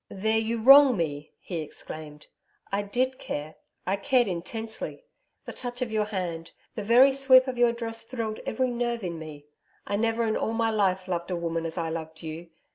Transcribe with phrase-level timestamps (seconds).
[0.09, 2.25] 'There you wrong me,' he exclaimed.
[2.71, 3.53] 'I did care
[3.85, 5.03] I cared intensely.
[5.45, 9.19] The touch of your hand the very sweep of your dress thrilled every nerve in
[9.19, 9.45] me.
[9.85, 12.49] I never in all my life loved a woman as I loved you.